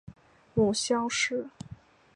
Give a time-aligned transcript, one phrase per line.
[0.55, 1.45] 母萧氏。